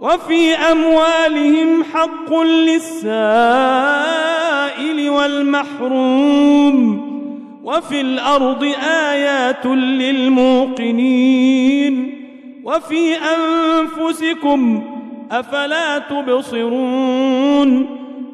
[0.00, 3.08] وفي أموالهم حق للسائل
[5.10, 6.98] والمحروم
[7.64, 8.62] وفي الأرض
[9.10, 9.66] آيات
[10.78, 12.14] للموقنين
[12.64, 14.82] وفي أنفسكم
[15.30, 17.86] أفلا تبصرون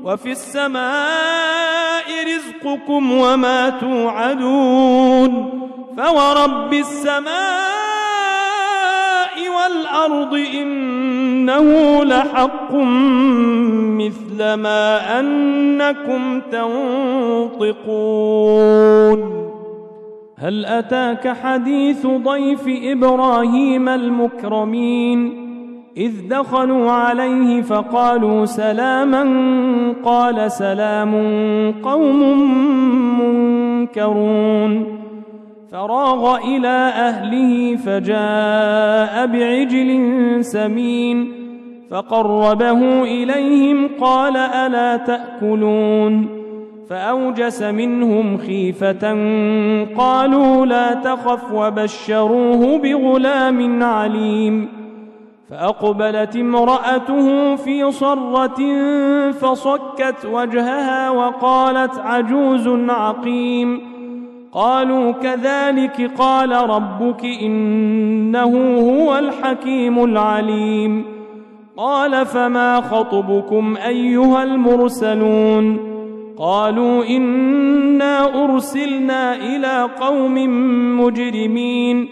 [0.05, 5.51] وفي السماء رزقكم وما توعدون
[5.97, 7.35] فورب السماء
[9.57, 10.35] والأرض
[11.45, 12.75] إنه لحق
[14.01, 16.41] مثل ما أنكم
[17.61, 17.85] تنطقون.
[20.39, 25.45] هل أتاك حديث ضيف إبراهيم المكرمين؟
[25.97, 29.25] إذ دخلوا عليه فقالوا سلاما
[30.05, 31.15] قال سلام
[31.83, 32.21] قوم
[33.21, 35.04] منكرون.
[35.75, 41.33] فراغ إلى أهله فجاء بعجل سمين
[41.91, 46.29] فقربه إليهم قال ألا تأكلون
[46.91, 49.11] فأوجس منهم خيفة
[49.97, 54.69] قالوا لا تخف وبشروه بغلام عليم
[55.51, 58.61] فأقبلت امرأته في صرة
[59.31, 63.94] فصكت وجهها وقالت عجوز عقيم
[64.55, 71.05] قالوا كذلك قال ربك إنه هو الحكيم العليم.
[71.77, 75.79] قال فما خطبكم أيها المرسلون؟
[76.39, 80.35] قالوا إنا أرسلنا إلى قوم
[81.01, 82.09] مجرمين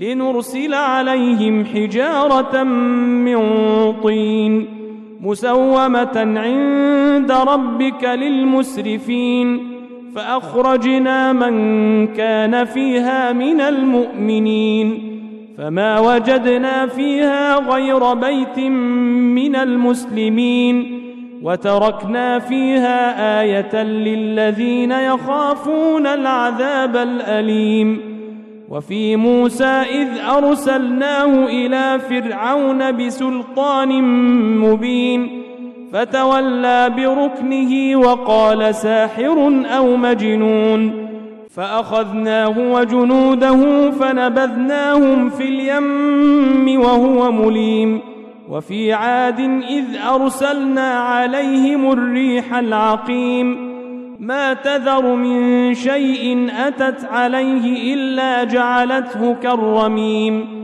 [0.00, 3.38] لنرسل عليهم حجارة من
[4.02, 4.66] طين
[5.20, 9.73] مسومة عند ربك للمسرفين.
[10.14, 15.14] فأخرجنا من كان فيها من المؤمنين
[15.58, 21.00] فما وجدنا فيها غير بيت من المسلمين
[21.42, 28.00] وتركنا فيها آية للذين يخافون العذاب الأليم
[28.68, 34.02] وفي موسى إذ أرسلناه إلى فرعون بسلطان
[34.58, 35.43] مبين
[35.94, 41.08] فتولى بركنه وقال ساحر أو مجنون
[41.50, 48.00] فأخذناه وجنوده فنبذناهم في اليم وهو مليم
[48.48, 49.40] وفي عاد
[49.70, 49.84] إذ
[50.14, 53.74] أرسلنا عليهم الريح العقيم
[54.20, 60.63] ما تذر من شيء أتت عليه إلا جعلته كالرميم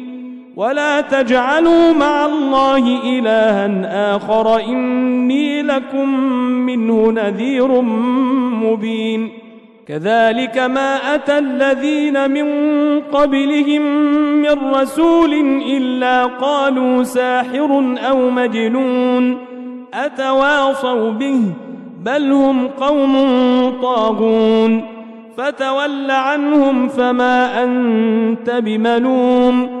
[0.55, 6.09] ولا تجعلوا مع الله إلها آخر إني لكم
[6.65, 7.81] منه نذير
[8.61, 9.29] مبين.
[9.87, 12.45] كذلك ما أتى الذين من
[12.99, 13.81] قبلهم
[14.41, 15.33] من رسول
[15.77, 19.37] إلا قالوا ساحر أو مجنون.
[19.93, 21.41] أتواصوا به
[22.05, 23.13] بل هم قوم
[23.81, 24.81] طاغون.
[25.37, 29.80] فتول عنهم فما أنت بملوم.